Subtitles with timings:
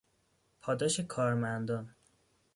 [0.61, 1.95] پاداش کارمندان